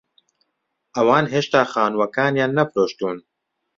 ئەوان 0.95 1.25
هێشتا 1.33 1.61
خانووەکانیان 1.73 2.51
نەفرۆشتوون. 2.57 3.17